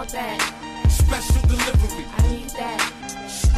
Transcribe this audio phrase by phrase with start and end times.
[0.00, 0.86] want that.
[0.88, 2.06] Special delivery.
[2.16, 3.49] I need that.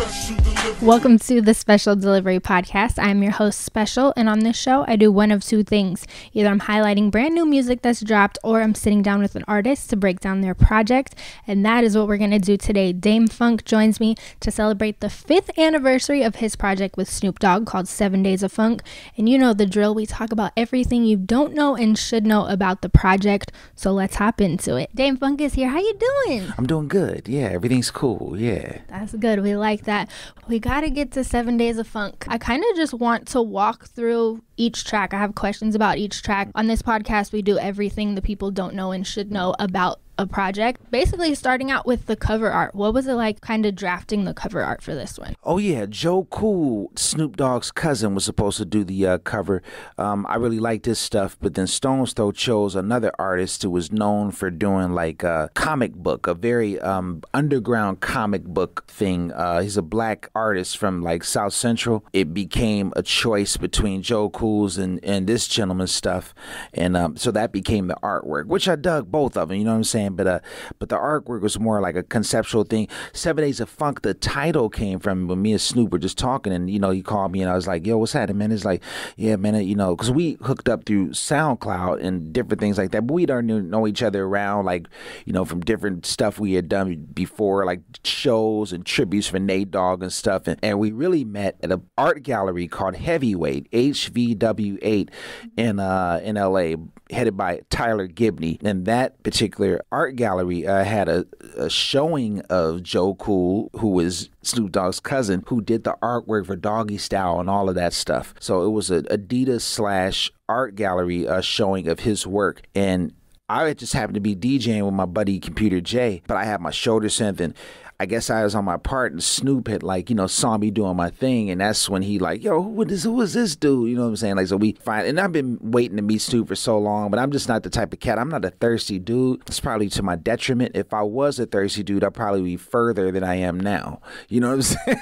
[0.81, 2.95] Welcome to the Special Delivery Podcast.
[2.99, 6.07] I'm your host, Special, and on this show, I do one of two things.
[6.33, 9.91] Either I'm highlighting brand new music that's dropped, or I'm sitting down with an artist
[9.91, 11.15] to break down their project,
[11.47, 12.93] and that is what we're going to do today.
[12.93, 17.67] Dame Funk joins me to celebrate the fifth anniversary of his project with Snoop Dogg
[17.67, 18.83] called Seven Days of Funk.
[19.17, 22.47] And you know the drill, we talk about everything you don't know and should know
[22.47, 24.95] about the project, so let's hop into it.
[24.95, 25.69] Dame Funk is here.
[25.69, 25.95] How you
[26.27, 26.53] doing?
[26.59, 27.29] I'm doing good.
[27.29, 28.35] Yeah, everything's cool.
[28.37, 28.81] Yeah.
[28.89, 29.43] That's good.
[29.43, 30.11] We like like that.
[30.49, 32.25] We got to get to Seven Days of Funk.
[32.29, 35.15] I kind of just want to walk through each track.
[35.15, 36.51] I have questions about each track.
[36.55, 40.27] On this podcast, we do everything the people don't know and should know about a
[40.27, 40.91] project.
[40.91, 42.75] Basically, starting out with the cover art.
[42.75, 45.35] What was it like kind of drafting the cover art for this one?
[45.45, 45.85] Oh, yeah.
[45.87, 49.63] Joe Cool, Snoop Dogg's cousin, was supposed to do the uh, cover.
[49.99, 53.93] Um, I really liked this stuff, but then Stones Throw chose another artist who was
[53.93, 59.33] known for doing like a comic book, a very um, underground comic book thing.
[59.33, 62.05] Uh, he's a black artist from like South Central.
[62.13, 66.35] It became a choice between Joe Cool's and, and this gentleman's stuff.
[66.73, 69.59] And um, so that became the artwork, which I dug both of them.
[69.59, 70.12] You know what I'm saying?
[70.17, 70.41] But uh,
[70.79, 72.89] but the artwork was more like a conceptual thing.
[73.13, 76.53] Seven Days of Funk, the title came from when me and Snoop were just talking,
[76.53, 78.65] and you know, he called me and I was like, "Yo, what's happening, man?" It's
[78.65, 78.83] like,
[79.17, 83.07] "Yeah, man, you know," because we hooked up through SoundCloud and different things like that.
[83.07, 84.87] But we don't know each other around, like
[85.25, 89.71] you know, from different stuff we had done before, like shows and tributes for Nate
[89.71, 90.47] Dogg and stuff.
[90.47, 95.09] And, and we really met at an art gallery called Heavyweight HVW8
[95.57, 96.77] in uh in LA,
[97.13, 98.59] headed by Tyler Gibney.
[98.63, 104.31] And that particular art gallery uh, had a, a, showing of Joe Cool, who was
[104.43, 108.35] Snoop Dogg's cousin, who did the artwork for Doggystyle and all of that stuff.
[108.41, 112.63] So it was an Adidas slash art gallery uh, showing of his work.
[112.75, 113.13] And
[113.49, 116.71] I just happened to be DJing with my buddy Computer J, but I had my
[116.71, 117.55] shoulder synth and
[118.03, 120.73] I guess I was on my part, and Snoop had like you know saw me
[120.73, 123.91] doing my thing, and that's when he like, yo, who is who is this dude?
[123.91, 124.35] You know what I'm saying?
[124.35, 127.21] Like, so we find, and I've been waiting to meet Snoop for so long, but
[127.21, 128.19] I'm just not the type of cat.
[128.19, 129.43] I'm not a thirsty dude.
[129.47, 130.75] It's probably to my detriment.
[130.75, 134.01] If I was a thirsty dude, I'd probably be further than I am now.
[134.29, 134.99] You know what I'm saying?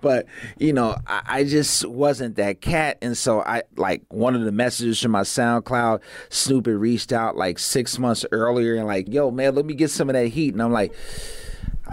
[0.00, 0.24] but
[0.56, 4.52] you know, I, I, just wasn't that cat, and so I like one of the
[4.52, 6.00] messages from my SoundCloud.
[6.30, 9.90] Snoop had reached out like six months earlier and like, "Yo, man, let me get
[9.90, 10.94] some of that heat," and I'm like.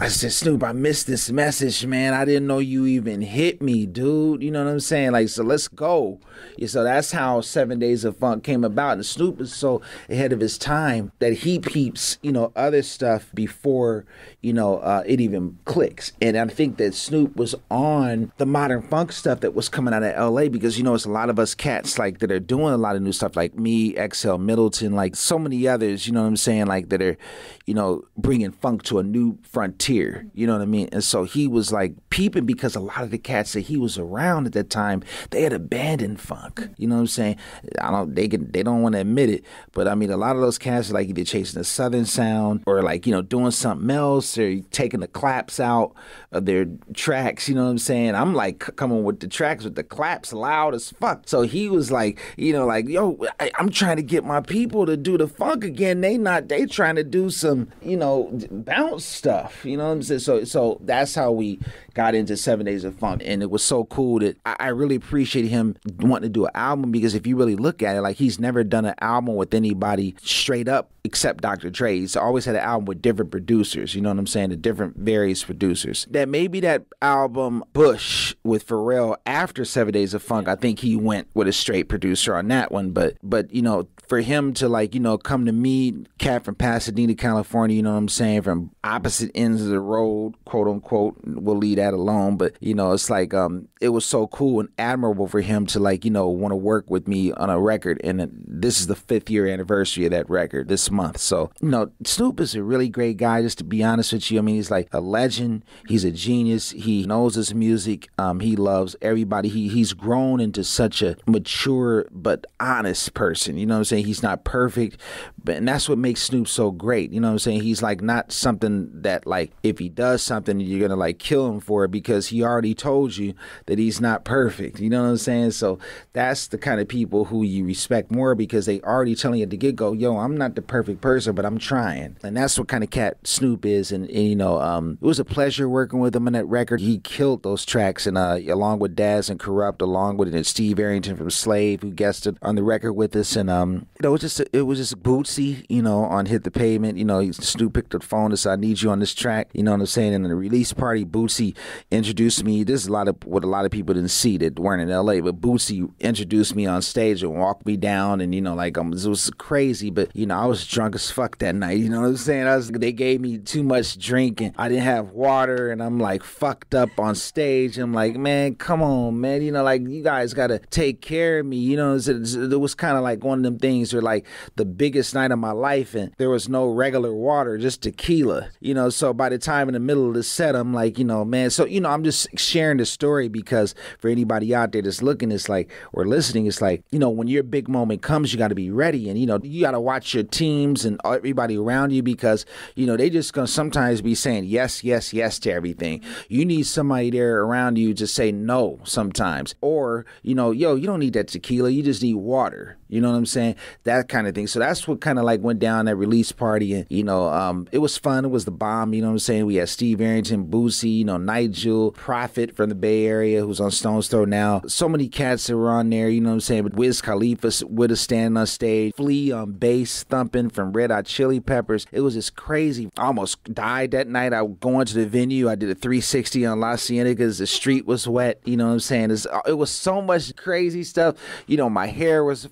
[0.01, 2.13] I said, Snoop, I missed this message, man.
[2.13, 4.41] I didn't know you even hit me, dude.
[4.41, 5.11] You know what I'm saying?
[5.11, 6.21] Like, so let's go.
[6.55, 8.93] Yeah, so that's how Seven Days of Funk came about.
[8.93, 13.29] And Snoop is so ahead of his time that he peeps, you know, other stuff
[13.33, 14.05] before,
[14.39, 16.13] you know, uh, it even clicks.
[16.21, 20.03] And I think that Snoop was on the modern funk stuff that was coming out
[20.03, 22.73] of LA because, you know, it's a lot of us cats like that are doing
[22.73, 26.21] a lot of new stuff like me, XL Middleton, like so many others, you know
[26.21, 26.67] what I'm saying?
[26.67, 27.17] Like that are,
[27.65, 30.25] you know, bringing funk to a new frontier frontier.
[30.33, 30.89] You know what I mean?
[30.91, 33.97] And so he was like peeping because a lot of the cats that he was
[33.97, 36.69] around at that time, they had abandoned funk.
[36.77, 37.37] You know what I'm saying?
[37.81, 40.35] I don't they can they don't want to admit it, but I mean a lot
[40.35, 43.51] of those cats are like either chasing the southern sound or like, you know, doing
[43.51, 45.93] something else or taking the claps out
[46.31, 48.15] of their tracks, you know what I'm saying?
[48.15, 51.23] I'm like coming with the tracks with the claps loud as fuck.
[51.25, 54.85] So he was like, you know, like, yo, I, I'm trying to get my people
[54.85, 56.01] to do the funk again.
[56.01, 60.03] They not they trying to do some, you know, bounce stuff, you know what I'm
[60.03, 60.19] saying?
[60.19, 61.59] So so that's how we
[61.93, 64.95] got into Seven Days of Funk, and it was so cool that I, I really
[64.95, 68.17] appreciate him wanting to do an album because if you really look at it, like
[68.17, 71.69] he's never done an album with anybody straight up except Dr.
[71.69, 71.99] Dre.
[71.99, 73.95] He's always had an album with different producers.
[73.95, 74.49] You know what I'm saying?
[74.49, 76.07] The different various producers.
[76.11, 80.95] That maybe that album Bush with Pharrell after Seven Days of Funk, I think he
[80.95, 82.91] went with a straight producer on that one.
[82.91, 86.55] But but you know, for him to like you know come to me, cat from
[86.55, 87.77] Pasadena, California.
[87.77, 88.41] You know what I'm saying?
[88.41, 91.15] From opposite ends of the road, quote unquote.
[91.23, 92.35] We'll leave that alone.
[92.35, 95.79] But you know, it's like um, it was so cool and admirable for him to
[95.79, 98.01] like you know want to work with me on a record.
[98.03, 101.19] And this is the fifth year anniversary of that record this month.
[101.19, 103.43] So you know, Snoop is a really great guy.
[103.43, 105.63] Just to be honest with you, I mean, he's like a legend.
[105.87, 106.71] He's a genius.
[106.71, 108.09] He knows his music.
[108.17, 109.49] Um, he loves everybody.
[109.49, 113.57] He he's grown into such a mature but honest person.
[113.57, 113.98] You know what I'm saying?
[114.05, 114.99] He's not perfect,
[115.43, 117.11] but and that's what makes Snoop so great.
[117.11, 117.61] You know what I'm saying?
[117.61, 121.59] He's like not something that like if he does something you're gonna like kill him
[121.59, 123.33] for it because he already told you
[123.65, 124.79] that he's not perfect.
[124.79, 125.51] You know what I'm saying?
[125.51, 125.79] So
[126.13, 129.49] that's the kind of people who you respect more because they already telling you at
[129.49, 132.17] the get go, yo, I'm not the perfect person, but I'm trying.
[132.23, 133.91] And that's what kind of cat Snoop is.
[133.91, 136.81] And, and you know, um, it was a pleasure working with him on that record.
[136.81, 141.17] He killed those tracks and uh, along with Daz and Kurupt, along with Steve Arrington
[141.17, 143.35] from Slave, who guested on the record with us.
[143.35, 146.45] And um, you know, it was just it was just Bootsy, you know, on Hit
[146.45, 146.97] the Pavement.
[146.97, 149.49] You know, Snoop picked up the phone and said, I need you on this track.
[149.53, 150.13] You know what I'm saying?
[150.13, 151.53] And in the release party, Bootsy
[151.91, 152.63] introduced me.
[152.63, 154.89] This is a lot of what a lot of people didn't see that weren't in
[154.89, 158.21] LA, but Bootsy introduced me on stage and walked me down.
[158.21, 161.11] And, you know, like, um, it was crazy, but, you know, I was drunk as
[161.11, 161.79] fuck that night.
[161.79, 162.47] You know what I'm saying?
[162.47, 165.99] I was, they gave me too much drink and I didn't have water and I'm
[165.99, 167.77] like fucked up on stage.
[167.77, 169.41] I'm like, man, come on, man.
[169.41, 171.57] You know, like, you guys got to take care of me.
[171.57, 174.25] You know, it was, it was kind of like one of them things where, like,
[174.55, 178.49] the biggest night of my life and there was no regular water, just tequila.
[178.59, 181.05] You know, so by the time in the middle of the set, I'm like, you
[181.05, 181.49] know, man.
[181.49, 185.31] So you know, I'm just sharing the story because for anybody out there that's looking,
[185.31, 188.49] it's like or listening, it's like you know, when your big moment comes, you got
[188.49, 191.91] to be ready, and you know, you got to watch your teams and everybody around
[191.91, 196.01] you because you know they just gonna sometimes be saying yes, yes, yes to everything.
[196.27, 200.87] You need somebody there around you to say no sometimes, or you know, yo, you
[200.87, 202.78] don't need that tequila, you just need water.
[202.89, 203.55] You know what I'm saying?
[203.83, 204.47] That kind of thing.
[204.47, 207.67] So that's what kind of like went down at release party, and you know, um,
[207.71, 208.25] it was fun.
[208.25, 208.93] It was the bomb.
[208.93, 209.45] You know what I'm saying?
[209.45, 213.71] We had Steve Arrington, Bootsy, you know, Nigel, Prophet from the Bay Area, who's on
[213.71, 214.61] Stones Throw now.
[214.67, 216.09] So many cats that were on there.
[216.09, 216.63] You know what I'm saying?
[216.63, 221.05] But Wiz Khalifa with us standing on stage, Flea on bass, thumping from Red Hot
[221.05, 221.85] Chili Peppers.
[221.91, 222.89] It was just crazy.
[222.97, 224.33] I almost died that night.
[224.33, 225.49] I was going to the venue.
[225.49, 228.39] I did a 360 on La Cienega the street was wet.
[228.45, 229.11] You know what I'm saying?
[229.11, 231.15] It's, it was so much crazy stuff.
[231.47, 232.49] You know, my hair was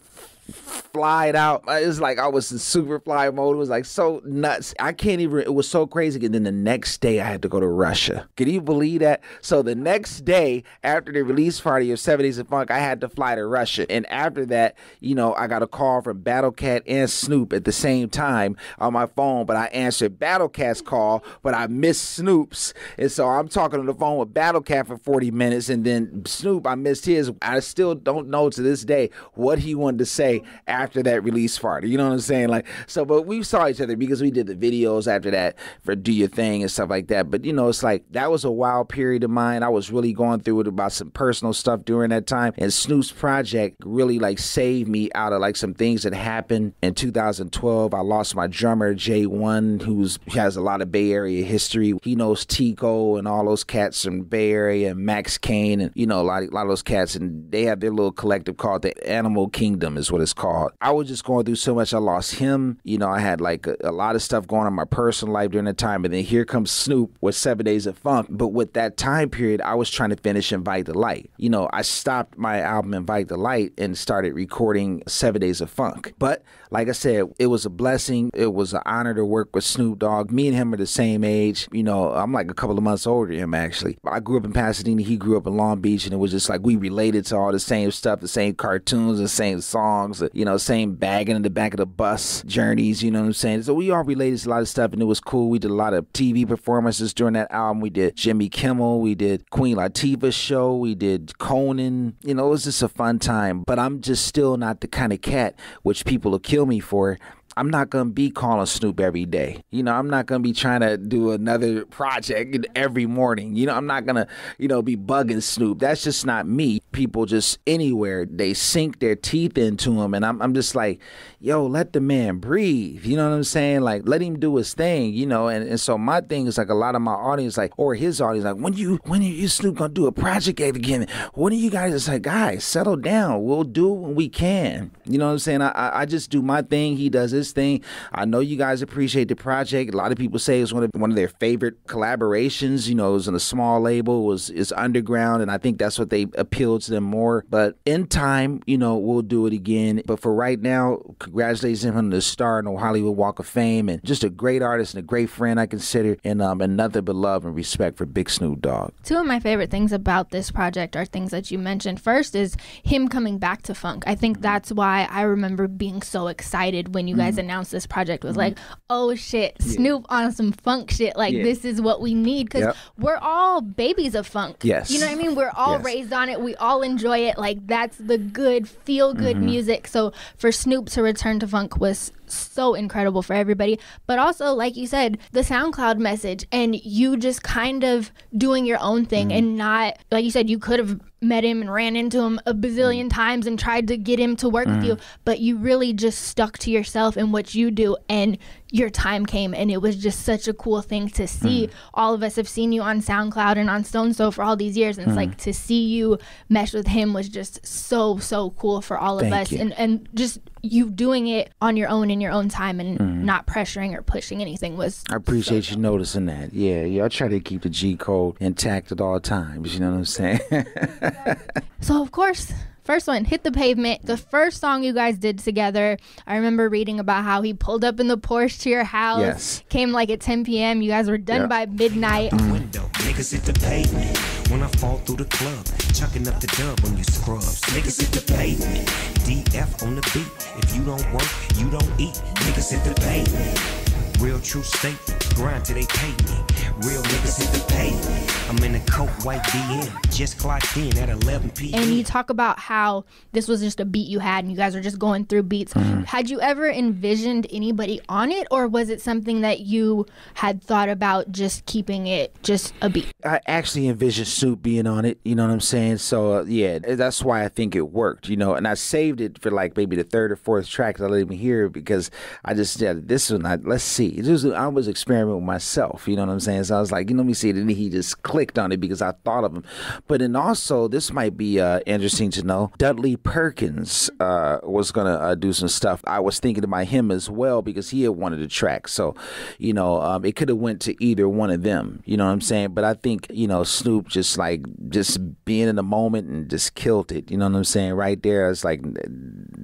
[0.52, 1.64] flied out.
[1.68, 3.56] Uh, it was like I was in super fly mode.
[3.56, 4.74] It was like so nuts.
[4.80, 5.40] I can't even.
[5.40, 6.26] It was so crazy.
[6.26, 8.28] And then the next day, I had to go to Russia.
[8.36, 9.22] Can you believe that?
[9.42, 13.02] So the next day after the release party of Seven Days of Funk, I had
[13.02, 13.90] to fly to Russia.
[13.92, 17.66] And after that, you know, I got a call from Battle Cat and Snoop at
[17.66, 19.46] the same time on my phone.
[19.46, 22.74] But I answered Battle Cat's call, but I missed Snoop's.
[22.98, 26.24] And so I'm talking on the phone with Battle Cat for 40 minutes, and then
[26.26, 27.32] Snoop, I missed his.
[27.42, 30.37] I still don't know to this day what he wanted to say
[30.68, 31.90] after that release party.
[31.90, 32.50] You know what I'm saying?
[32.50, 35.96] Like, so, but we saw each other because we did the videos after that for
[35.96, 37.30] Do Your Thing and stuff like that.
[37.30, 39.64] But, you know, it's like that was a wild period of mine.
[39.64, 42.54] I was really going through it about some personal stuff during that time.
[42.58, 46.94] And Snoop's project really like saved me out of like some things that happened in
[46.94, 47.94] 2012.
[47.94, 51.94] I lost my drummer, J1, who's has a lot of Bay Area history.
[52.04, 56.06] He knows Tico and all those cats from Bay Area and Max Kane and, you
[56.06, 57.16] know, a lot, a lot of those cats.
[57.16, 60.72] And they have their little collective called the Animal Kingdom, is what it's called.
[60.82, 61.94] I was just going through so much.
[61.94, 62.80] I lost him.
[62.84, 65.52] You know, I had like a, a lot of stuff going on my personal life
[65.52, 66.06] during that time.
[66.06, 68.28] And then here comes Snoop with Seven Days of Funk.
[68.30, 71.30] But with that time period, I was trying to finish Invite the Light.
[71.38, 75.70] You know, I stopped my album Invite the Light and started recording Seven Days of
[75.70, 76.14] Funk.
[76.20, 78.30] But like I said, it was a blessing.
[78.34, 80.32] It was an honor to work with Snoop Dogg.
[80.32, 81.68] Me and him are the same age.
[81.72, 83.98] You know, I'm like a couple of months older than him actually.
[84.06, 85.02] I grew up in Pasadena.
[85.02, 87.52] He grew up in Long Beach, and it was just like we related to all
[87.52, 90.24] the same stuff, the same cartoons, the same songs.
[90.34, 93.04] You know, same bagging in the back of the bus journeys.
[93.04, 93.64] You know what I'm saying?
[93.64, 95.50] So we all related to a lot of stuff, and it was cool.
[95.50, 97.82] We did a lot of TV performances during that album.
[97.82, 99.02] We did Jimmy Kimmel.
[99.02, 100.76] We did Queen Latifah's show.
[100.76, 102.16] We did Conan.
[102.24, 103.64] You know, it was just a fun time.
[103.64, 107.20] But I'm just still not the kind of cat which people will kill me for
[107.58, 109.64] I'm not gonna be calling Snoop every day.
[109.72, 113.56] You know, I'm not gonna be trying to do another project every morning.
[113.56, 114.28] You know, I'm not gonna,
[114.60, 115.80] you know, be bugging Snoop.
[115.80, 116.82] That's just not me.
[116.92, 121.00] People just anywhere they sink their teeth into him, and I'm, I'm just like,
[121.40, 123.04] yo, let the man breathe.
[123.04, 123.82] You know what I'm saying?
[123.82, 125.16] Like, let him do his thing.
[125.16, 127.74] You know, and, and so my thing is like a lot of my audience, like,
[127.78, 131.08] or his audience, like, when you when are you Snoop gonna do a project again?
[131.34, 131.96] When are you guys?
[131.96, 133.44] It's like, guys, settle down.
[133.44, 134.92] We'll do when we can.
[135.06, 135.64] You know what I'm saying?
[135.64, 136.98] I I just do my thing.
[136.98, 137.82] He does his thing.
[138.12, 139.94] I know you guys appreciate the project.
[139.94, 142.88] A lot of people say it's one of one of their favorite collaborations.
[142.88, 145.78] You know, it was in a small label, it was it's underground, and I think
[145.78, 147.46] that's what they appealed to them more.
[147.50, 150.02] But in time, you know, we'll do it again.
[150.06, 153.90] But for right now, congratulations him on the star in the Hollywood Walk of Fame,
[153.90, 157.46] and just a great artist and a great friend I consider, and um, another beloved
[157.46, 158.94] and respect for Big Snoop Dogg.
[159.04, 162.02] Two of my favorite things about this project are things that you mentioned.
[162.02, 164.04] First is him coming back to funk.
[164.08, 168.24] I think that's why I remember being so excited when you guys announced this project.
[168.24, 168.40] Was mm-hmm.
[168.40, 169.72] like, oh shit, yeah.
[169.74, 171.16] Snoop on some funk shit.
[171.16, 171.44] Like yeah.
[171.44, 172.76] this is what we need because yep.
[172.98, 174.58] we're all babies of funk.
[174.64, 175.36] Yes, you know what I mean.
[175.36, 175.86] We're all yes.
[175.86, 176.42] raised on it.
[176.42, 177.38] We all enjoy it.
[177.38, 179.46] Like that's the good feel good mm-hmm.
[179.46, 179.88] music.
[179.88, 183.80] So for Snoop to return to funk was so incredible for everybody.
[184.06, 188.80] But also, like you said, the SoundCloud message and you just kind of doing your
[188.82, 189.38] own thing mm-hmm.
[189.38, 192.54] and not, like you said, you could have met him and ran into him a
[192.54, 193.08] bazillion mm-hmm.
[193.10, 194.78] times and tried to get him to work mm-hmm.
[194.78, 195.22] with you, mm-hmm.
[195.26, 197.98] but you really just stuck to yourself and what you do.
[198.08, 198.38] And
[198.72, 201.68] your time came and it was just such a cool thing to see.
[201.68, 201.72] Mm.
[201.94, 204.78] All of us have seen you on SoundCloud and on Stones Throw for all these
[204.78, 204.98] years.
[204.98, 205.10] And mm.
[205.10, 206.18] it's like to see you
[206.50, 209.52] mesh with him was just so, so cool for all of us.
[209.52, 209.60] You.
[209.60, 213.22] And and just you doing it on your own in your own time and mm.
[213.24, 215.04] not pressuring or pushing anything was.
[215.10, 216.54] I appreciate so you noticing that.
[216.54, 217.06] Yeah, yeah.
[217.06, 219.74] I try to keep the G code intact at all times.
[219.74, 220.40] You know what I'm saying?
[221.82, 222.52] so of course
[222.88, 224.06] First one, Hit the Pavement.
[224.06, 225.98] The first song you guys did together.
[226.26, 229.20] I remember reading about how he pulled up in the Porsche to your house.
[229.20, 229.64] Yes.
[229.68, 230.82] Came like at 10 p.m.
[230.82, 231.50] You guys were done yep.
[231.50, 232.32] by midnight.
[232.50, 234.18] Window, niggas hit the pavement.
[234.50, 235.66] When I fall through the club,
[235.96, 237.60] chucking up the dub on you scrubs.
[237.64, 238.88] Niggas hit the pavement.
[239.28, 240.64] DF on the beat.
[240.64, 241.28] If you don't work,
[241.58, 242.16] you don't eat.
[242.36, 243.77] Niggas hit the pavement.
[244.20, 244.98] Real true state,
[245.36, 246.42] grind till they pay me.
[246.82, 248.50] Real niggas hit the pavement.
[248.50, 251.80] I'm in a coat white BM, just clocked in at 11 p.m.
[251.80, 254.74] And you talk about how this was just a beat you had and you guys
[254.74, 255.76] were just going through beats.
[255.76, 256.04] Mm-hmm.
[256.04, 260.90] Had you ever envisioned anybody on it or was it something that you had thought
[260.90, 263.12] about just keeping it just a beat?
[263.24, 265.98] I actually envisioned Snoop being on it, you know what I'm saying?
[265.98, 269.40] So, uh, yeah, that's why I think it worked, you know, and I saved it
[269.40, 270.98] for like maybe the third or fourth track.
[270.98, 272.10] That I let him hear it because
[272.44, 274.07] I just, yeah, this one, I, let's see
[274.56, 276.08] I was experimenting with myself.
[276.08, 276.66] You know what I'm saying?
[276.66, 277.50] So I was like, you know, let me see.
[277.50, 279.64] And he just clicked on it because I thought of him.
[280.08, 282.72] But then also, this might be uh, interesting to know.
[282.78, 286.02] Dudley Perkins uh, was gonna uh, do some stuff.
[286.06, 288.88] I was thinking about him as well because he had wanted to track.
[288.88, 289.16] So,
[289.58, 292.02] you know, um, it could have went to either one of them.
[292.06, 292.70] You know what I'm saying?
[292.70, 296.76] But I think you know Snoop just like just being in the moment and just
[296.76, 297.30] killed it.
[297.32, 297.94] You know what I'm saying?
[297.94, 298.82] Right there, it's like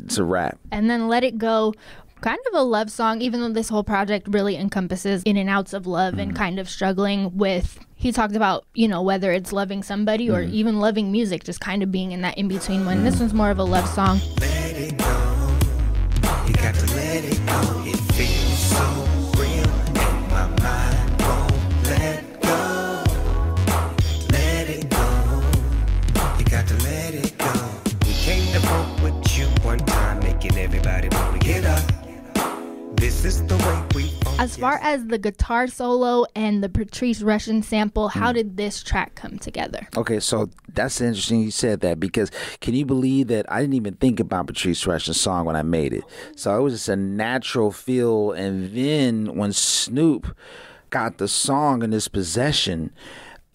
[0.06, 0.60] it's a wrap.
[0.72, 1.74] And then let it go
[2.24, 5.74] kind of a love song, even though this whole project really encompasses in and outs
[5.74, 6.22] of love mm.
[6.22, 7.78] and kind of struggling with.
[7.96, 10.52] He talked about, you know, whether it's loving somebody or mm.
[10.52, 13.00] even loving music, just kind of being in that in between one.
[13.00, 13.04] Mm.
[13.04, 14.20] This one's more of a love song.
[34.40, 38.36] As far as the guitar solo and the Patrice Rushen sample, how mm.
[38.36, 39.88] did this track come together?
[39.96, 43.94] Okay, so that's interesting you said that because can you believe that I didn't even
[43.96, 46.04] think about Patrice Rushen's song when I made it.
[46.36, 50.36] So it was just a natural feel and then when Snoop
[50.90, 52.92] got the song in his possession,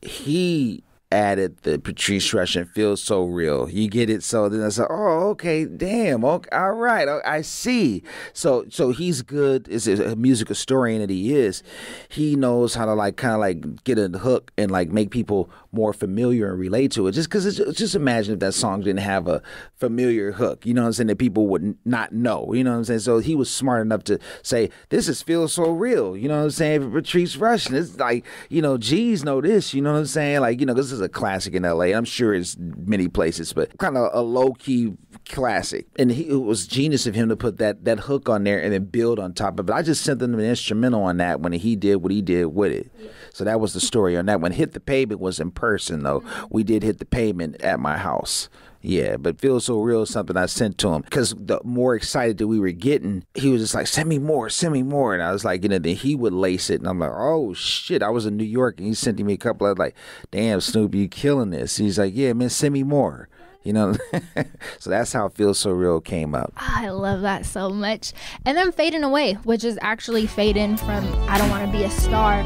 [0.00, 3.68] he added the Patrice Rushen feels so real.
[3.68, 4.22] You get it?
[4.22, 8.02] So then I said, oh, okay, damn, okay, all right, oh, I see.
[8.32, 11.62] So so he's good as a music historian that he is.
[12.08, 15.50] He knows how to like kind of like get a hook and like make people
[15.72, 17.12] more familiar and relate to it.
[17.12, 19.42] Just because it's just imagine if that song didn't have a
[19.74, 22.78] familiar hook, you know what I'm saying, that people would not know, you know what
[22.78, 23.00] I'm saying?
[23.00, 26.44] So he was smart enough to say, this is feels so real, you know what
[26.44, 26.90] I'm saying?
[26.92, 30.40] Patrice Rushen, it's like, you know, G's know this, you know what I'm saying?
[30.40, 31.86] Like, you know, this is a classic in LA.
[31.86, 34.94] I'm sure it's many places, but kind of a low key
[35.26, 35.86] classic.
[35.98, 38.72] And he, it was genius of him to put that that hook on there and
[38.72, 39.72] then build on top of it.
[39.72, 42.72] I just sent them an instrumental on that when he did what he did with
[42.72, 42.90] it.
[43.32, 44.52] So that was the story on that one.
[44.52, 46.22] Hit the pavement was in person though.
[46.50, 48.48] We did hit the pavement at my house.
[48.80, 52.38] Yeah, but Feel So Real is something I sent to him because the more excited
[52.38, 55.14] that we were getting, he was just like, send me more, send me more.
[55.14, 56.80] And I was like, you know, then he would lace it.
[56.80, 58.02] And I'm like, oh shit.
[58.02, 59.96] I was in New York and he sent me a couple of like,
[60.30, 61.76] damn, Snoop, you killing this.
[61.76, 63.28] he's like, yeah, man, send me more.
[63.64, 63.96] You know,
[64.78, 66.52] so that's how Feel So Real came up.
[66.56, 68.12] I love that so much.
[68.46, 71.90] And then Fading Away, which is actually fading from I Don't Want to Be a
[71.90, 72.44] Star.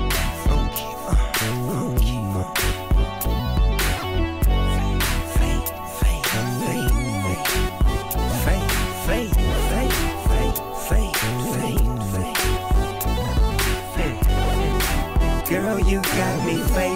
[15.92, 16.91] You got me.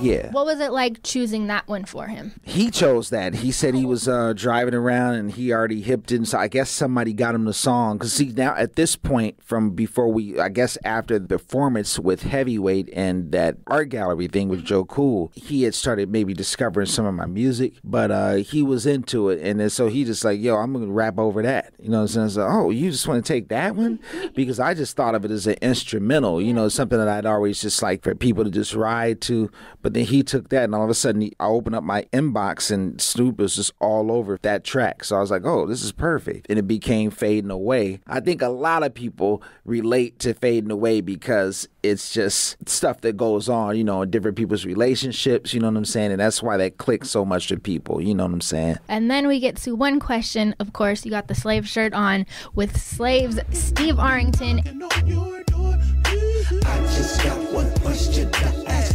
[0.00, 0.30] Yeah.
[0.30, 2.32] What was it like choosing that one for him?
[2.42, 3.36] He chose that.
[3.36, 6.24] He said he was uh, driving around and he already hipped in.
[6.24, 7.98] So I guess somebody got him the song.
[7.98, 12.22] Because see, now at this point, from before we, I guess after the performance with
[12.22, 17.06] Heavyweight and that art gallery thing with Joe Cool, he had started maybe discovering some
[17.06, 17.74] of my music.
[17.84, 19.40] But uh, he was into it.
[19.42, 21.72] And then, so he just like, yo, I'm going to rap over that.
[21.78, 22.28] You know what I'm saying?
[22.30, 24.00] So, oh, you just want to take that one?
[24.34, 27.60] Because I just thought of it as an instrumental, you know, something that I'd always
[27.60, 29.50] just like like for people to just ride to.
[29.82, 32.02] But then he took that, and all of a sudden, he, I opened up my
[32.12, 35.04] inbox, and Snoop was just all over that track.
[35.04, 36.46] So I was like, oh, this is perfect.
[36.48, 38.00] And it became Fading Away.
[38.06, 43.16] I think a lot of people relate to Fading Away because it's just stuff that
[43.16, 46.12] goes on, you know, in different people's relationships, you know what I'm saying?
[46.12, 48.78] And that's why that clicks so much to people, you know what I'm saying?
[48.88, 50.54] And then we get to one question.
[50.58, 54.60] Of course, you got the slave shirt on with slaves, Steve Arrington.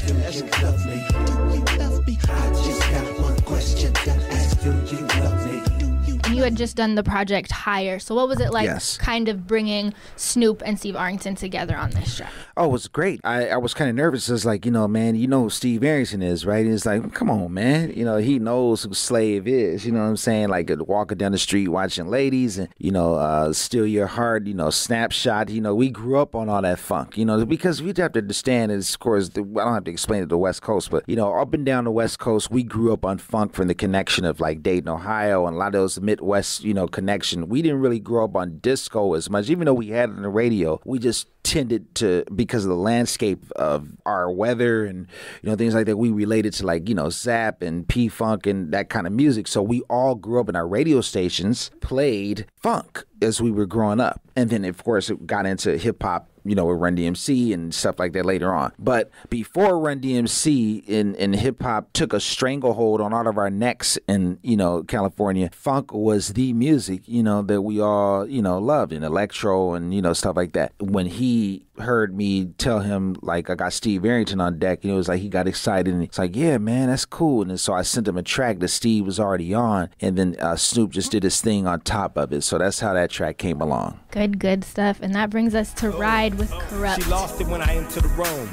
[0.07, 0.57] I just got one question to ask you.
[0.57, 1.07] You love me.
[1.09, 2.19] Do you love me?
[2.29, 4.71] I just got one question to ask you.
[4.97, 6.19] You love me.
[6.25, 7.97] And you had just done the project Higher.
[7.97, 8.97] So what was it like Yes.
[8.97, 12.31] kind of bringing Snoop and Steve Arrington together on this track?
[12.57, 13.19] Oh, it was great.
[13.25, 14.29] I, I was kind of nervous.
[14.29, 16.65] It's like, you know, man, you know who Steve Arrington is, right?
[16.65, 17.91] It's like, come on, man.
[17.93, 19.85] You know, he knows who Slave is.
[19.85, 20.47] You know what I'm saying?
[20.47, 24.47] Like uh, walking down the street watching ladies and, you know, uh, Steal Your Heart,
[24.47, 25.49] you know, Snapshot.
[25.49, 28.19] You know, we grew up on all that funk, you know, because we have to
[28.19, 31.03] understand, is, of course, I don't have to explain it to the West Coast, but,
[31.07, 33.75] you know, up and down the West Coast, we grew up on funk from the
[33.75, 37.49] connection of like Dayton, Ohio, and a lot of those Midwest, you know, connection.
[37.49, 40.21] We didn't really grow up on disco as much, even though we had it on
[40.21, 40.79] the radio.
[40.85, 45.07] We just tended to because of the landscape of our weather and
[45.41, 48.71] you know things like that we related to like you know Zapp and p-funk and
[48.71, 53.03] that kind of music so we all grew up in our radio stations played funk
[53.21, 56.65] as we were growing up and then of course it got into hip-hop you know,
[56.65, 58.71] with Run DMC and stuff like that later on.
[58.77, 63.49] But before Run DMC in, in hip hop took a stranglehold on all of our
[63.49, 68.43] necks in, you know, California, funk was the music, you know, that we all, you
[68.43, 70.73] know, loved and electro and, you know, stuff like that.
[70.79, 74.95] When he heard me tell him, like, I got Steve Arrington on deck, and it
[74.95, 77.41] was like he got excited and it's like, yeah, man, that's cool.
[77.41, 80.35] And then, so I sent him a track that Steve was already on, and then
[80.39, 82.41] uh, Snoop just did his thing on top of it.
[82.43, 83.99] So that's how that track came along.
[84.11, 84.99] Good, good stuff.
[85.01, 87.03] And that brings us to Ride with Kurupt.
[87.03, 88.49] She lost it when I entered the room.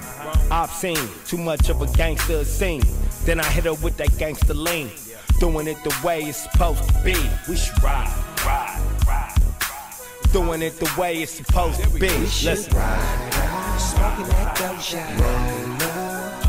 [0.51, 2.83] I've seen too much of a gangster scene.
[3.25, 4.91] Then I hit her with that gangster lean.
[5.39, 7.17] Doing it the way it's supposed to be.
[7.49, 8.13] We should ride,
[8.45, 9.42] ride, ride.
[10.33, 12.09] Doing it the way it's supposed to be.
[12.09, 12.55] Listen.
[12.55, 12.73] Smoking
[14.29, 15.21] that dope shot.
[15.21, 16.43] Roll up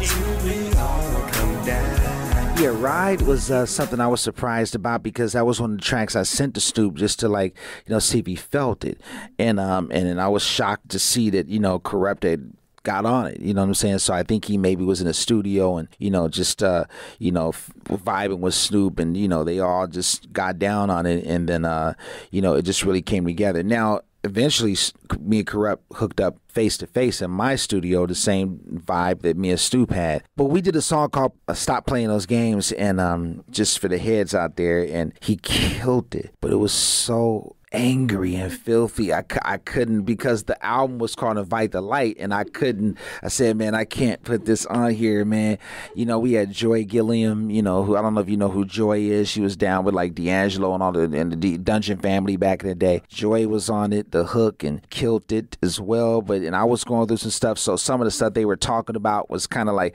[0.00, 2.58] till we all come down.
[2.58, 5.84] Yeah, Ride was uh, something I was surprised about because that was one of the
[5.84, 7.54] tracks I sent to Snoop just to like,
[7.86, 9.00] you know, see if he felt it.
[9.38, 13.26] And um and then I was shocked to see that, you know, Corrupted got on
[13.26, 13.40] it.
[13.40, 13.98] You know what I'm saying?
[13.98, 16.84] So I think he maybe was in a studio and, you know, just uh,
[17.18, 17.52] you know,
[17.84, 21.64] vibing with Snoop and, you know, they all just got down on it and then
[21.64, 21.94] uh,
[22.30, 23.62] you know, it just really came together.
[23.62, 24.76] Now eventually
[25.20, 29.36] me and Kurupt hooked up face to face in my studio the same vibe that
[29.36, 32.72] me and Snoop had but we did a song called uh, stop playing those games
[32.72, 36.72] and um just for the heads out there and he killed it but it was
[36.72, 39.12] so angry and filthy.
[39.12, 42.98] I, I couldn't because the album was called invite the light and i couldn't.
[43.22, 45.58] I said man i can't put this on here man.
[45.94, 48.48] You know we had Joi Gilliam you know who i don't know if you know
[48.48, 49.28] who Joi is.
[49.28, 52.62] She was down with like d'angelo and all the and the D- dungeon family back
[52.62, 53.02] in the day.
[53.08, 56.84] Joi was on it the hook and killed it as well but and i was
[56.84, 59.68] going through some stuff so some of the stuff they were talking about was kind
[59.68, 59.94] of like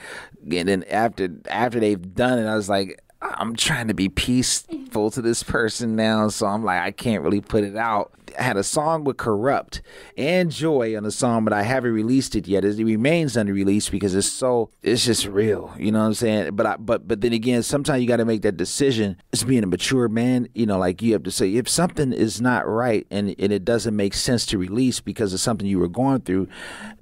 [0.51, 5.09] and then after after they've done it i was like I'm trying to be peaceful
[5.11, 8.11] to this person now, so I'm like, I can't really put it out.
[8.37, 9.81] I had a song with Kurupt
[10.17, 12.65] and Joi on the song, but I haven't released it yet.
[12.65, 16.55] It remains under release because it's so it's just real, you know what I'm saying?
[16.55, 19.17] But I, but but then again, sometimes you got to make that decision.
[19.31, 22.41] It's being a mature man, you know, like you have to say if something is
[22.41, 25.87] not right and and it doesn't make sense to release because of something you were
[25.87, 26.47] going through,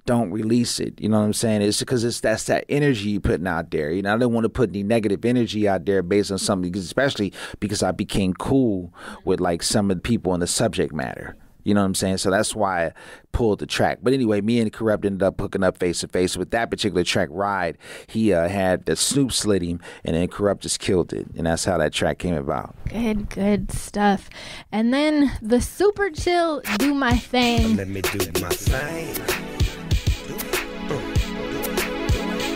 [0.06, 1.00] don't release it.
[1.00, 1.62] You know what I'm saying?
[1.62, 3.92] It's because it's that's that energy you putting out there.
[3.92, 6.76] You know, I don't want to put any negative energy out there based on something,
[6.76, 8.93] especially because I became cool
[9.24, 11.38] with like some of the people in the subject matter.
[11.63, 12.17] You know what I'm saying?
[12.17, 12.93] So that's why I
[13.32, 14.00] pulled the track.
[14.02, 17.04] But anyway, me and Kurupt ended up hooking up face to face with that particular
[17.04, 17.78] track, Ride.
[18.08, 21.28] He uh, had the Snoop slit him, and then Kurupt just killed it.
[21.38, 22.76] And that's how that track came about.
[22.89, 24.30] Good, good stuff.
[24.71, 27.78] And then the super chill Do My Thing.
[27.78, 29.15] Let me do my thing.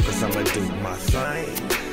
[0.04, 1.85] Cause I'ma do my thing.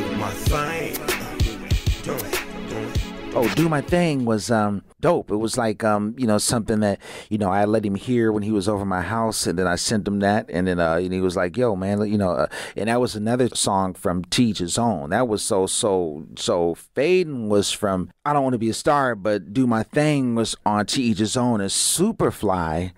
[0.00, 0.96] Do my thing?
[3.34, 5.30] Oh, do my thing was um dope.
[5.30, 8.42] It was like um you know something that you know I let him hear when
[8.42, 11.12] he was over my house, and then I sent him that, and then uh and
[11.12, 14.58] he was like, "Yo, man, you know," uh, and that was another song from Teach
[14.58, 15.10] His Own.
[15.10, 16.76] That was so so so.
[16.96, 20.56] Faden was from I don't want to be a star, but do my thing was
[20.64, 22.92] on Teach His Own, and Superfly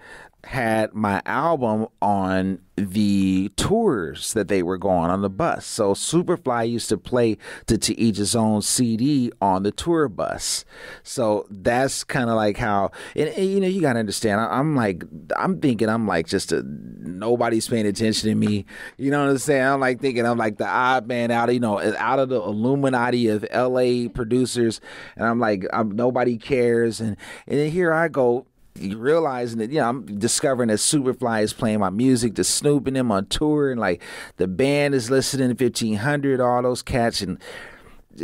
[0.50, 5.64] had my album on the tours that they were going on the bus.
[5.64, 10.64] So Superfly used to play to To Each His Own CD on the tour bus.
[11.04, 14.58] So that's kind of like how, and, and, you know, you got to understand, I,
[14.58, 15.04] am like,
[15.36, 18.66] I'm thinking I'm like just a, nobody's paying attention to me.
[18.96, 19.62] You know what I'm saying?
[19.62, 23.28] I'm like thinking I'm like the odd man out, you know, out of the Illuminati
[23.28, 24.80] of LA producers.
[25.14, 27.00] And I'm like, I'm, nobody cares.
[27.00, 28.46] And, and then here I go
[28.78, 32.96] realizing that, you know, I'm discovering that Superfly is playing my music, the Snoop and
[32.96, 34.02] them on tour, and like
[34.37, 37.20] the band is listening to 1500, all those cats.
[37.20, 37.38] And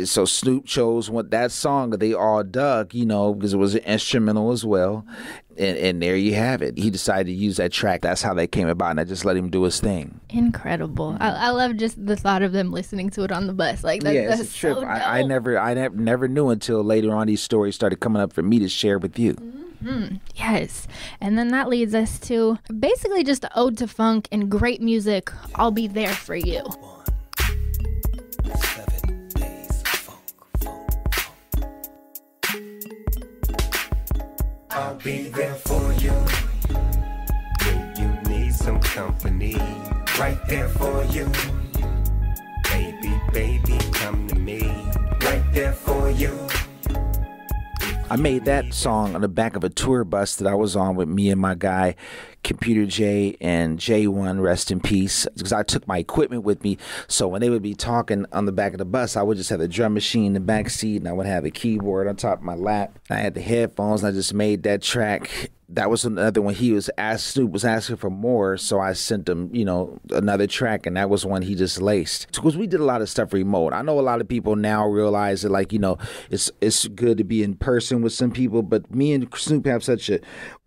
[0.03, 3.75] So Snoop chose what that song that they all dug, you know, because it was
[3.75, 5.05] an instrumental as well.
[5.57, 6.77] And, and there you have it.
[6.77, 8.01] He decided to use that track.
[8.01, 10.19] That's how that came about, and I just let him do his thing.
[10.29, 11.17] Incredible.
[11.19, 13.83] I, I love just the thought of them listening to it on the bus.
[13.83, 14.77] Like that, yeah, that's it's a trip.
[14.77, 18.21] so I, I never, I never, never knew until later on these stories started coming
[18.21, 19.33] up for me to share with you.
[19.33, 19.63] Mm-hmm.
[19.81, 20.87] Hmm, yes.
[21.21, 25.31] And then that leads us to basically just the ode to funk and great music.
[25.55, 26.63] I'll be there for you.
[34.71, 36.11] I'll be there for you
[37.65, 39.55] when you need some company.
[40.19, 41.29] Right there for you.
[42.63, 44.61] Baby, baby, come to me.
[45.21, 46.56] Right there for you.
[48.09, 50.95] I made that song on the back of a tour bus that I was on
[50.95, 51.95] with me and my guy,
[52.41, 55.27] Computer J and J1, rest in peace.
[55.35, 56.77] Because I took my equipment with me.
[57.09, 59.49] So when they would be talking on the back of the bus, I would just
[59.49, 62.15] have the drum machine in the back seat and I would have a keyboard on
[62.15, 62.97] top of my lap.
[63.09, 65.51] I had the headphones and I just made that track.
[65.69, 68.57] That was another one he was asked, Snoop was asking for more.
[68.57, 72.27] So I sent him, you know, another track and that was one he just laced.
[72.31, 73.73] Because we did a lot of stuff remote.
[73.73, 75.97] I know a lot of people now realize that, like, you know,
[76.29, 79.83] it's, it's good to be in person with some people, but me and Snoop have
[79.83, 80.19] such a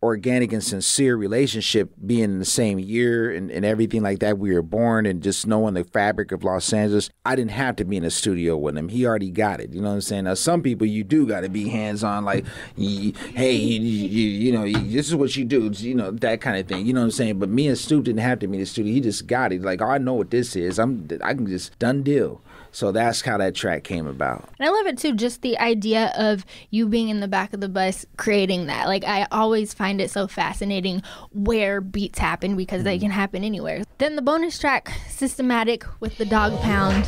[0.02, 4.52] organic and sincere relationship being in the same year and, and everything like that we
[4.54, 7.98] were born and just knowing the fabric of los angeles i didn't have to be
[7.98, 10.32] in a studio with him he already got it you know what i'm saying now
[10.32, 12.46] some people you do got to be hands-on like
[12.78, 16.58] hey you, you, you know you, this is what you do you know that kind
[16.58, 18.54] of thing you know what i'm saying but me and Snoop didn't have to be
[18.54, 21.08] in the studio he just got it like oh, i know what this is i'm
[21.22, 22.40] i can just done deal
[22.72, 26.12] so that's how that track came about And I love it too, just the idea
[26.16, 28.86] of you being in the back of the bus creating that.
[28.86, 33.06] Like, I always find it so fascinating where beats happen because they mm-hmm.
[33.06, 33.82] can happen anywhere.
[33.98, 37.06] Then the bonus track, Systematic with the Dog Pound.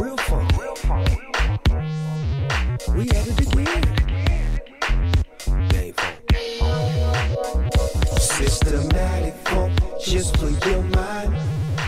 [0.00, 0.56] Real funk.
[0.58, 1.08] Real funk.
[2.94, 3.55] We at it again.
[8.76, 9.78] Systematic funk.
[10.00, 11.34] Just for your mind.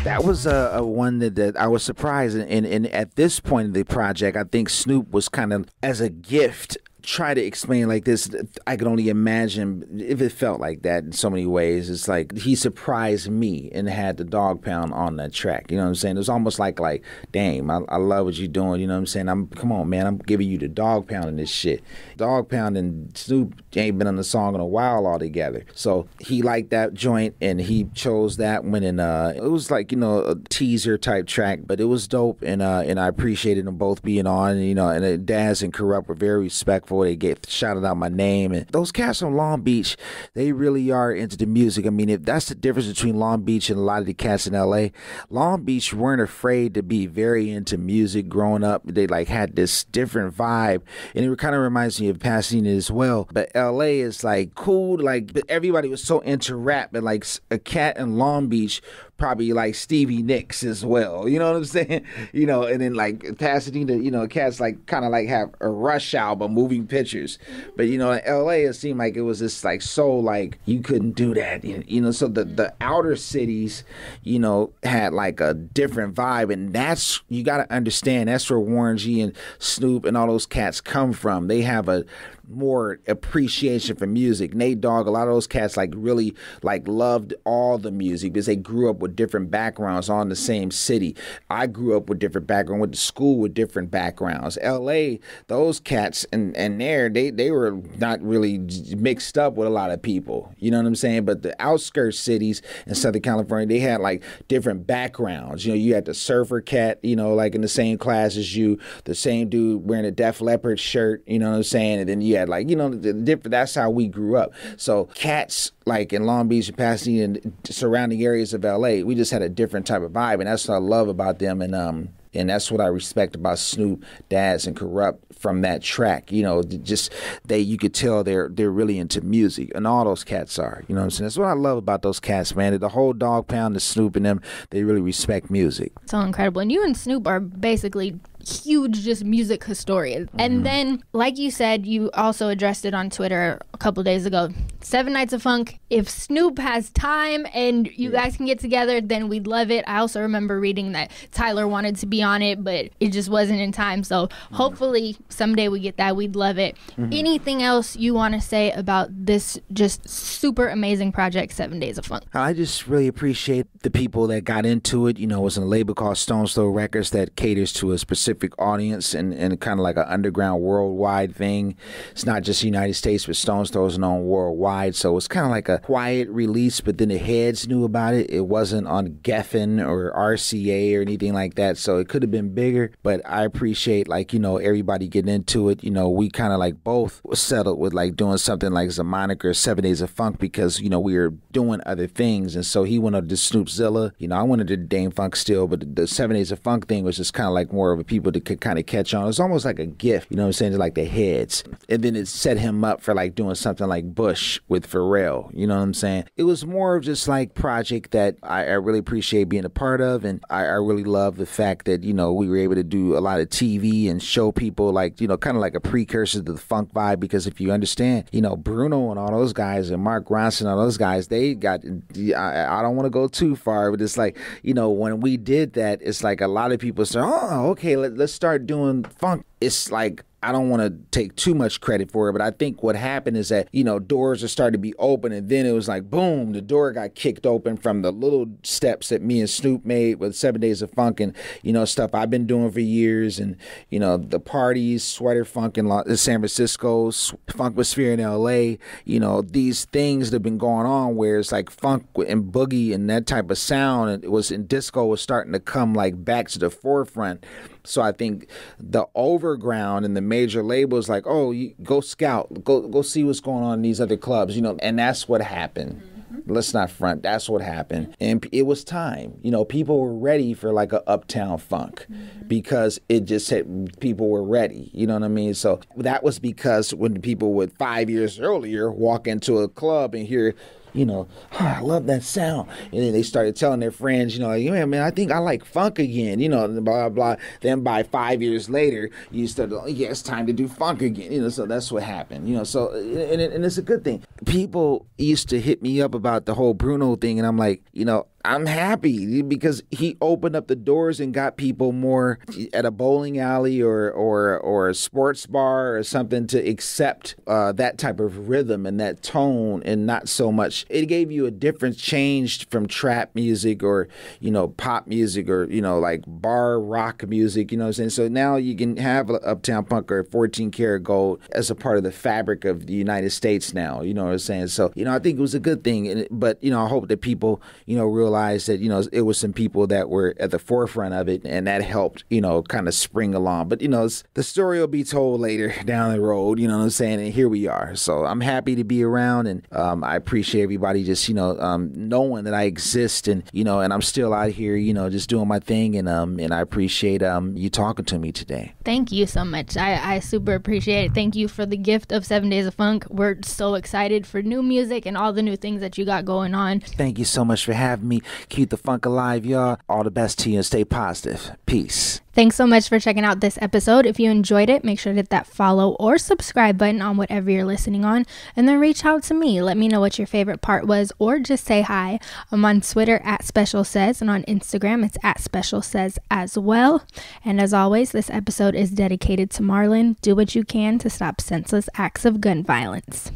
[0.04, 3.40] that was a, a one that, that I was surprised and, and, and at this
[3.40, 7.42] point in the project I think Snoop was kind of as a gift try to
[7.42, 8.28] explain like this
[8.66, 11.88] I can only imagine if it felt like that in so many ways.
[11.88, 15.70] It's like he surprised me and had the dog pound on that track.
[15.70, 16.16] You know what I'm saying?
[16.16, 18.82] It was almost like like damn I, I love what you're doing.
[18.82, 19.30] You know what I'm saying?
[19.30, 21.82] I'm come on man I'm giving you the dog pound in this shit.
[22.18, 25.64] Dog pound and Snoop ain't been on the song in a while altogether.
[25.72, 29.92] So he liked that joint and he chose that one and uh it was like
[29.92, 33.64] you know a teaser type track but it was dope and uh and I appreciated
[33.64, 37.16] them both being on you know and uh, Daz and Kurupt were very respectful they
[37.16, 38.52] get shouted out my name.
[38.52, 39.96] And those cats from Long Beach
[40.34, 41.86] they really are into the music.
[41.86, 44.46] I mean if that's the difference between Long Beach and a lot of the cats
[44.46, 44.88] in LA
[45.30, 48.82] Long Beach weren't afraid to be very into music growing up.
[48.84, 50.82] They like had this different vibe.
[51.14, 53.28] And it kind of reminds me of Pasadena as well.
[53.32, 54.98] But LA is like cool.
[54.98, 56.94] Like but everybody was so into rap.
[56.94, 58.82] And like a cat in Long Beach
[59.18, 61.28] probably like Stevie Nicks as well.
[61.38, 62.04] You know what I'm saying?
[62.32, 65.68] You know, and then like Pasadena, you know, cats like kind of like have a
[65.68, 67.38] Rush album, moving pictures.
[67.76, 70.80] But you know, in LA, it seemed like it was just like so like you
[70.80, 71.64] couldn't do that.
[71.64, 73.84] You know, so the the outer cities,
[74.22, 78.28] you know, had like a different vibe, and that's you got to understand.
[78.28, 81.48] That's where Warren G and Snoop and all those cats come from.
[81.48, 82.04] They have a
[82.48, 84.54] more appreciation for music.
[84.54, 88.46] Nate Dogg, a lot of those cats like really like loved all the music because
[88.46, 91.14] they grew up with different backgrounds in the same city.
[91.50, 94.58] I grew up with different background, went to school with different backgrounds.
[94.62, 98.58] LA, those cats and and there they they were not really
[98.96, 100.52] mixed up with a lot of people.
[100.58, 101.24] You know what I'm saying?
[101.24, 105.64] But the outskirts cities in Southern California, they had like different backgrounds.
[105.64, 108.56] You know, you had the surfer cat, you know, like in the same class as
[108.56, 112.00] you, the same dude wearing a Def Leppard shirt, you know what I'm saying?
[112.00, 114.52] And then you had like, you know, different that's how we grew up.
[114.76, 119.30] So cats like in Long Beach and Pasadena and surrounding areas of LA, we just
[119.30, 120.34] had a different type of vibe.
[120.34, 121.62] And that's what I love about them.
[121.62, 126.30] And um and that's what I respect about Snoop, Daz, and Kurupt from that track.
[126.30, 127.12] You know, just
[127.44, 130.84] they you could tell they're they're really into music, and all those cats are.
[130.88, 131.26] You know what I'm saying?
[131.26, 132.78] That's what I love about those cats, man.
[132.78, 135.92] The whole dog pound, the Snoop, and them, they really respect music.
[136.02, 136.60] It's so incredible.
[136.60, 138.18] And you and Snoop are basically
[138.48, 140.28] huge just music historians.
[140.38, 144.50] And then, like you said, you also addressed it on Twitter a couple days ago.
[144.80, 145.80] Seven Nights of Funk.
[145.90, 149.84] If Snoop has time and you guys can get together, then we'd love it.
[149.86, 153.60] I also remember reading that Tyler wanted to be on it, but it just wasn't
[153.60, 154.04] in time.
[154.04, 154.54] So Mm-hmm.
[154.56, 156.14] hopefully someday we get that.
[156.16, 156.76] We'd love it.
[156.98, 162.06] Anything else you want to say about this just super amazing project, Seven Days of
[162.06, 162.24] Funk?
[162.34, 165.18] I just really appreciate the people that got into it.
[165.18, 168.37] You know, it was a label called Stones Throw Records that caters to a specific
[168.58, 171.76] audience and, and kind of like an underground worldwide thing.
[172.12, 174.94] It's not just United States, but Stone's Throw is known worldwide.
[174.94, 178.30] So it's kind of like a quiet release, but then the heads knew about it.
[178.30, 181.78] It wasn't on Geffen or RCA or anything like that.
[181.78, 185.68] So it could have been bigger, but I appreciate like, you know, everybody getting into
[185.68, 185.84] it.
[185.84, 189.04] You know, we kind of like both settled with like doing something like as a
[189.04, 192.56] moniker, Seven Days of Funk, because, you know, we were doing other things.
[192.56, 194.12] And so he went under the Snoopzilla.
[194.18, 197.04] You know, I wanted to Dame Funk still, but the Seven Days of Funk thing
[197.04, 199.28] was just kind of like more of a people that could kind of catch on.
[199.28, 201.64] It's almost like a gift, you know what I'm saying, to like the heads.
[201.88, 205.66] And then it set him up for like doing something like Bush with Pharrell, you
[205.66, 206.24] know what I'm saying?
[206.36, 210.00] It was more of just like project that I, I really appreciate being a part
[210.00, 210.24] of.
[210.24, 213.16] And I, I really love the fact that, you know, we were able to do
[213.16, 216.42] a lot of TV and show people like, you know, kind of like a precursor
[216.42, 217.20] to the funk vibe.
[217.20, 220.70] Because if you understand, you know, Bruno and all those guys and Mark Ronson and
[220.70, 221.80] all those guys, they got,
[222.16, 225.36] I, I don't want to go too far, but it's like, you know, when we
[225.36, 229.04] did that, it's like a lot of people say, oh, okay, let, let's start doing
[229.04, 229.44] funk.
[229.60, 232.80] It's like, I don't want to take too much credit for it, but I think
[232.80, 235.72] what happened is that, you know, doors are starting to be open and then it
[235.72, 239.50] was like, boom, the door got kicked open from the little steps that me and
[239.50, 242.78] Snoop made with Seven Days of Funk and, you know, stuff I've been doing for
[242.78, 243.56] years and,
[243.90, 249.86] you know, the parties, Sweater Funk in San Francisco, Funkosphere in LA, you know, these
[249.86, 253.50] things that have been going on where it's like funk and boogie and that type
[253.50, 256.70] of sound and it was in disco was starting to come like back to the
[256.70, 257.44] forefront.
[257.84, 262.86] So I think the overground and the major labels like, oh, you go scout, go
[262.88, 266.02] go see what's going on in these other clubs, you know, and that's what happened.
[266.02, 266.52] Mm-hmm.
[266.52, 267.22] Let's not front.
[267.22, 269.38] That's what happened, and it was time.
[269.42, 272.48] You know, people were ready for like a uptown funk mm-hmm.
[272.48, 274.90] because it just said people were ready.
[274.94, 275.54] You know what I mean?
[275.54, 280.26] So that was because when people would five years earlier walk into a club and
[280.26, 280.54] hear
[280.98, 282.68] you know, oh, I love that sound.
[282.92, 285.38] And then they started telling their friends, you know, like, yeah, man, I think I
[285.38, 287.36] like funk again, you know, blah, blah, blah.
[287.60, 291.30] Then by five years later, you start, oh, yeah, it's time to do funk again,
[291.30, 294.24] you know, so that's what happened, you know, so, and, and it's a good thing.
[294.44, 298.04] People used to hit me up about the whole Bruno thing, and I'm like, you
[298.04, 302.38] know, I'm happy because he opened up the doors and got people more
[302.72, 307.72] at a bowling alley or or or a sports bar or something to accept uh,
[307.72, 310.86] that type of rhythm and that tone and not so much.
[310.88, 314.08] It gave you a difference changed from trap music or
[314.40, 317.70] you know pop music or you know like bar rock music.
[317.70, 318.10] You know what I'm saying?
[318.10, 322.02] So now you can have Uptown Punk or 14 Karat Gold as a part of
[322.02, 324.00] the fabric of the United States now.
[324.00, 324.68] You know what I'm saying?
[324.68, 326.88] So you know I think it was a good thing, and, but you know I
[326.88, 330.34] hope that people you know realize that you know it was some people that were
[330.38, 333.68] at the forefront of it, and that helped you know kind of spring along.
[333.68, 336.58] But you know the story will be told later down the road.
[336.58, 337.20] You know what I'm saying?
[337.20, 337.94] And here we are.
[337.96, 341.92] So I'm happy to be around, and um, I appreciate everybody just you know um,
[341.94, 345.28] knowing that I exist, and you know, and I'm still out here, you know, just
[345.28, 348.74] doing my thing, and um, and I appreciate um you talking to me today.
[348.84, 349.76] Thank you so much.
[349.76, 351.14] I, I super appreciate it.
[351.14, 353.06] Thank you for the gift of Seven Days of Funk.
[353.10, 356.54] We're so excited for new music and all the new things that you got going
[356.54, 356.80] on.
[356.80, 358.08] Thank you so much for having
[358.48, 359.78] Keep the funk alive, y'all.
[359.88, 361.52] All the best to you and stay positive.
[361.66, 362.20] Peace.
[362.38, 364.06] Thanks so much for checking out this episode.
[364.06, 367.50] If you enjoyed it, make sure to hit that follow or subscribe button on whatever
[367.50, 369.60] you're listening on, and then reach out to me.
[369.60, 372.20] Let me know what your favorite part was, or just say hi.
[372.52, 377.04] I'm on Twitter at Special Says, and on Instagram it's at Special Says as well.
[377.44, 380.20] And as always, this episode is dedicated to Marlon.
[380.20, 383.32] Do what you can to stop senseless acts of gun violence.